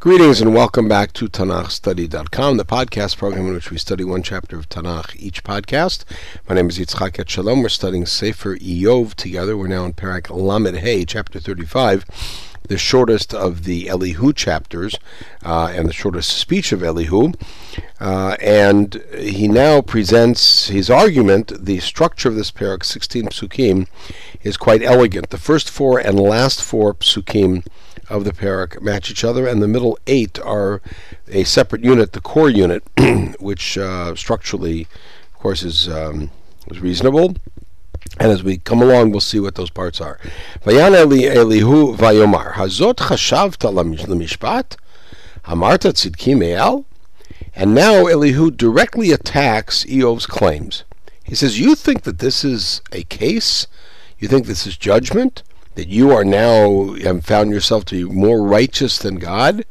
[0.00, 4.56] Greetings and welcome back to TanachStudy.com, the podcast program in which we study one chapter
[4.56, 6.04] of Tanakh each podcast.
[6.48, 7.60] My name is Yitzchak Etshalom.
[7.60, 9.58] We're studying Sefer Iyov together.
[9.58, 12.06] We're now in Perek Lamed Hey, chapter 35,
[12.66, 14.94] the shortest of the Elihu chapters
[15.44, 17.32] uh, and the shortest speech of Elihu.
[18.00, 21.52] Uh, and he now presents his argument.
[21.62, 23.86] The structure of this Perek, 16 psukim,
[24.42, 25.28] is quite elegant.
[25.28, 27.66] The first four and last four psukim
[28.10, 30.82] of the perek match each other, and the middle eight are
[31.28, 32.82] a separate unit, the core unit,
[33.40, 34.88] which uh, structurally,
[35.32, 36.30] of course, is um,
[36.70, 37.36] is reasonable.
[38.18, 40.18] And as we come along, we'll see what those parts are.
[40.64, 44.76] Vayan Elihu vayomar hazot chashavta lemishpat
[45.44, 46.84] hamarta tzidkim el.
[47.54, 50.84] And now Elihu directly attacks Iyov's claims.
[51.24, 53.66] He says, "You think that this is a case?
[54.18, 55.42] You think this is judgment?"
[55.74, 59.64] That you are now have found yourself to be more righteous than God,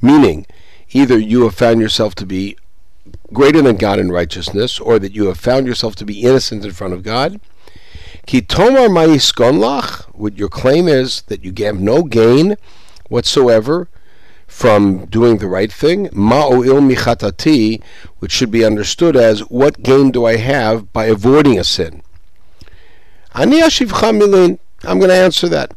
[0.00, 0.46] meaning
[0.90, 2.56] either you have found yourself to be
[3.32, 6.72] greater than God in righteousness, or that you have found yourself to be innocent in
[6.72, 7.40] front of God.
[8.26, 12.56] Ki tomar lach, what your claim is that you have no gain
[13.08, 13.88] whatsoever
[14.46, 16.08] from doing the right thing.
[16.08, 17.82] Ma'oil michatati,
[18.20, 22.02] which should be understood as what gain do I have by avoiding a sin?
[23.34, 24.58] Ani milin.
[24.86, 25.72] I'm going to answer that.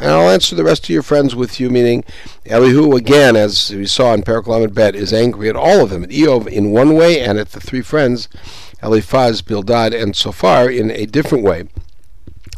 [0.00, 2.04] And I'll answer the rest of your friends with you, meaning
[2.46, 6.04] Elihu, again, as we saw in Perek Lamed Bet, is angry at all of them,
[6.04, 8.28] at Iyov in one way, and at the three friends,
[8.80, 11.64] Eliphaz, Bildad, and Sophar, in a different way.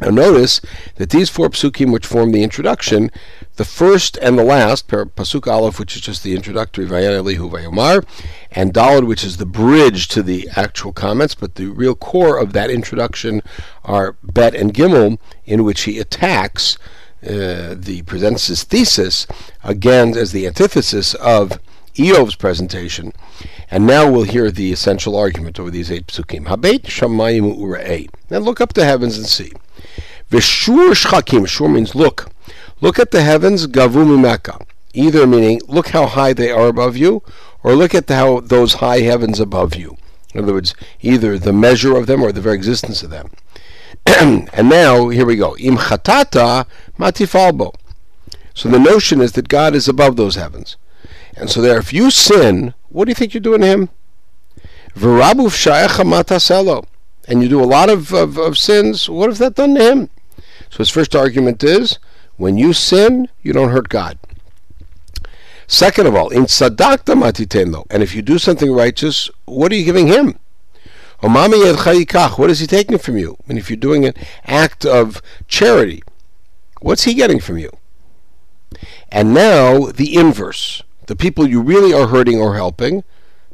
[0.00, 0.60] Now notice
[0.96, 3.10] that these four psukim which form the introduction,
[3.56, 8.04] the first and the last, pasuk aleph, which is just the introductory vayan elihu vayomar,
[8.50, 12.52] and dalad, which is the bridge to the actual comments, but the real core of
[12.52, 13.40] that introduction
[13.84, 16.76] are bet and gimel, in which he attacks
[17.22, 19.26] uh, the presents his thesis
[19.62, 21.58] again as the antithesis of
[21.94, 23.12] Iyov's presentation.
[23.70, 26.46] And now we'll hear the essential argument over these eight psukim.
[26.46, 28.08] Habet shamayim ura'ei.
[28.28, 29.52] Now look up the heavens and see.
[30.30, 31.46] Vishur shchakim.
[31.46, 32.30] Shur means look.
[32.80, 34.66] Look at the heavens, gavu mimeka.
[34.92, 37.22] Either meaning, look how high they are above you,
[37.62, 39.96] or look at how those high heavens above you.
[40.34, 43.30] In other words, either the measure of them or the very existence of them.
[44.06, 45.56] and now, here we go.
[45.56, 46.66] Im chatata
[46.98, 47.74] matifalbo.
[48.54, 50.76] So the notion is that God is above those heavens.
[51.36, 53.88] And so there, if you sin, what do you think you're doing to him?
[54.96, 55.48] V'rabu
[56.04, 56.84] mataselo.
[57.26, 60.10] And you do a lot of, of, of sins, what has that done to him?
[60.70, 61.98] So his first argument is,
[62.36, 64.18] when you sin, you don't hurt God.
[65.66, 69.84] Second of all, in sadakta matitenlo, and if you do something righteous, what are you
[69.84, 70.38] giving him?
[71.20, 73.36] What is he taking from you?
[73.48, 74.12] And if you're doing an
[74.44, 76.02] act of charity,
[76.82, 77.70] what's he getting from you?
[79.10, 83.04] And now the inverse the people you really are hurting or helping,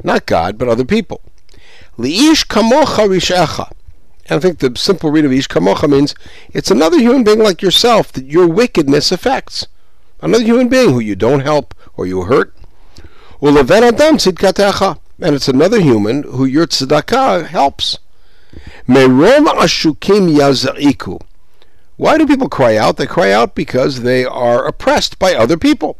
[0.02, 1.20] not God, but other people.
[2.00, 3.70] Li'ish kamocha rishecha.
[4.26, 6.14] And I think the simple read of ish kamocha means
[6.50, 9.66] it's another human being like yourself that your wickedness affects.
[10.22, 12.54] Another human being who you don't help or you hurt.
[13.42, 14.98] Uleven adam tzidkatecha.
[15.20, 17.98] And it's another human who your tzedakah helps.
[18.88, 21.20] Merom ashukim yazariku.
[21.98, 22.96] Why do people cry out?
[22.96, 25.98] They cry out because they are oppressed by other people.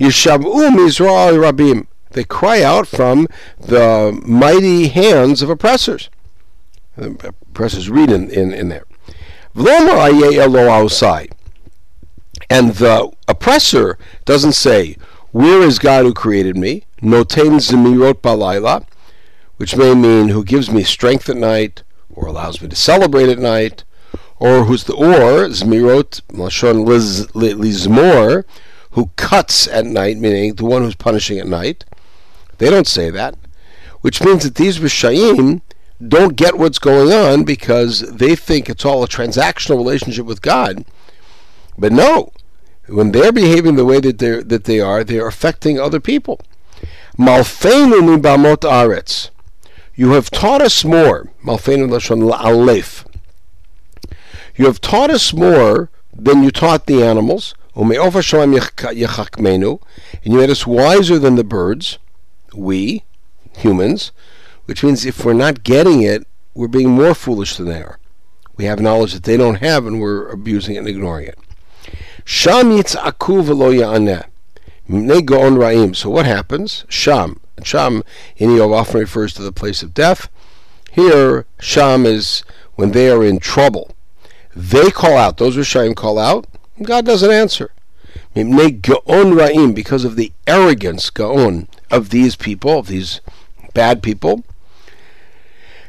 [0.00, 1.86] Yishavu Mizra Rabim.
[2.14, 3.26] They cry out from
[3.58, 6.08] the mighty hands of oppressors.
[6.96, 8.84] The oppressors read in, in, in there.
[12.48, 14.96] And the oppressor doesn't say,
[15.32, 16.84] Where is God who created me?
[17.02, 18.86] Noten Zemirot Balayla,
[19.56, 23.38] which may mean who gives me strength at night, or allows me to celebrate at
[23.38, 23.82] night,
[24.38, 28.44] or who's the or Zemirot Lashon Lizmor,
[28.92, 31.84] who cuts at night, meaning the one who's punishing at night.
[32.58, 33.36] They don't say that,
[34.00, 35.62] which means that these Rishayim
[36.06, 40.84] don't get what's going on because they think it's all a transactional relationship with God.
[41.78, 42.32] But no,
[42.86, 46.40] when they're behaving the way that they that they are, they're affecting other people.
[47.18, 49.30] Malfeinu aretz.
[49.94, 51.30] You have taught us more.
[51.44, 53.04] Malfeinu alef.
[54.56, 57.54] You have taught us more than you taught the animals.
[57.76, 57.98] And you
[60.38, 61.98] made us wiser than the birds,
[62.54, 63.04] we,
[63.56, 64.12] humans,
[64.66, 67.98] which means if we're not getting it, we're being more foolish than they are.
[68.56, 71.38] We have knowledge that they don't have, and we're abusing it and ignoring it.
[72.24, 73.42] Sham yitz'aku
[74.88, 75.96] ra'im.
[75.96, 76.84] So what happens?
[76.88, 77.40] Sham.
[77.62, 78.02] Sham
[78.36, 80.28] in Iyov often refers to the place of death.
[80.92, 83.94] Here, Sham is when they are in trouble.
[84.54, 85.38] They call out.
[85.38, 86.46] Those Rishayim call out.
[86.82, 87.72] God doesn't answer.
[88.34, 93.20] Ra'im, because of the arrogance, Gaon, of these people, of these
[93.74, 94.44] bad people.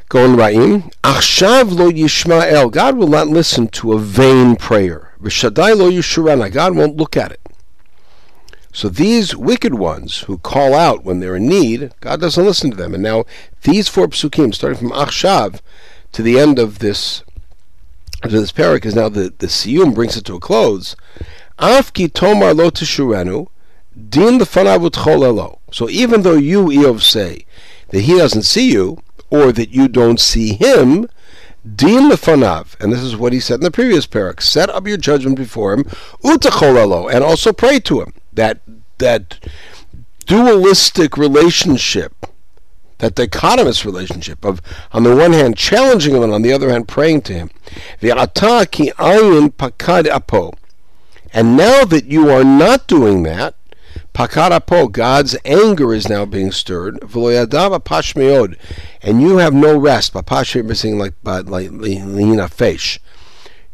[0.08, 0.92] Gaon Ra'im.
[1.02, 2.70] Achshav lo Yishmael.
[2.70, 5.12] God will not listen to a vain prayer.
[5.20, 6.52] V'shadai lo Yishurana.
[6.52, 7.40] God won't look at it.
[8.72, 12.76] So these wicked ones who call out when they're in need, God doesn't listen to
[12.76, 12.92] them.
[12.94, 13.24] And now
[13.62, 15.60] these four psukim, starting from Achshav
[16.12, 17.24] to the end of this
[18.22, 20.94] to this perek, is now the, the siyum brings it to a close.
[21.58, 23.48] Afki tomar lo tishurenu,
[24.08, 27.46] din the So even though you, Iyov, say
[27.88, 28.98] that he doesn't see you,
[29.30, 31.08] or that you don't see him,
[31.74, 34.96] din lefanav, and this is what he said in the previous perek, set up your
[34.96, 35.84] judgment before him,
[36.22, 38.12] utacholelo, and also pray to him.
[38.32, 38.60] That
[38.98, 39.38] that
[40.26, 42.26] dualistic relationship,
[42.98, 44.60] that dichotomous relationship of,
[44.92, 47.50] on the one hand, challenging him, and on the other hand, praying to him.
[48.00, 50.52] ki ayin pakad apo.
[51.36, 53.56] And now that you are not doing that,
[54.14, 56.98] pakarapo, God's anger is now being stirred.
[57.00, 58.56] V'loyadava pashmeod,
[59.02, 60.14] and you have no rest.
[60.14, 62.98] Papash missing like like lina fesh.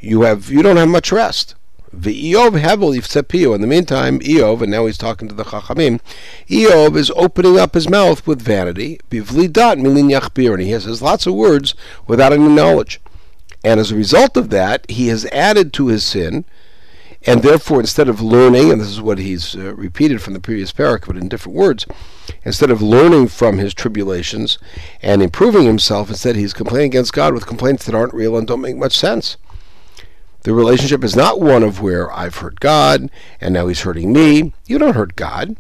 [0.00, 1.54] You have you don't have much rest.
[1.96, 3.54] V'Iyov hevel yiftzepio.
[3.54, 6.00] In the meantime, Iyov, and now he's talking to the Chachamim,
[6.48, 8.98] Iyov is opening up his mouth with vanity.
[9.08, 11.76] Bivlidat milin yachbir, and he has lots of words
[12.08, 13.00] without any knowledge.
[13.62, 16.44] And as a result of that, he has added to his sin,
[17.24, 20.72] and therefore, instead of learning, and this is what he's uh, repeated from the previous
[20.72, 21.86] perek, but in different words,
[22.44, 24.58] instead of learning from his tribulations
[25.00, 28.60] and improving himself, instead he's complaining against God with complaints that aren't real and don't
[28.60, 29.36] make much sense.
[30.42, 33.08] The relationship is not one of where I've hurt God
[33.40, 34.52] and now he's hurting me.
[34.66, 35.56] You don't hurt God.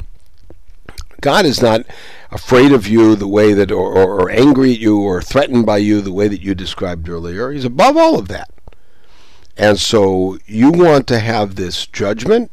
[1.20, 1.86] God is not
[2.32, 5.76] afraid of you the way that, or, or, or angry at you or threatened by
[5.76, 7.52] you the way that you described earlier.
[7.52, 8.51] He's above all of that.
[9.56, 12.50] And so you want to have this judgment,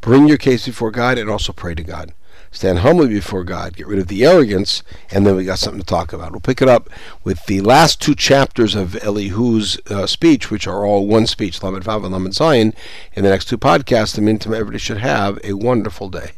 [0.00, 2.14] bring your case before God, and also pray to God
[2.52, 5.86] stand humbly before God, get rid of the arrogance, and then we got something to
[5.86, 6.30] talk about.
[6.30, 6.88] We'll pick it up
[7.24, 11.84] with the last two chapters of Elihu's uh, speech, which are all one speech, Lamed
[11.84, 12.74] Vav and Lamed Zayin,
[13.14, 14.14] in the next two podcasts.
[14.14, 16.32] The meantime, everybody should have a wonderful day.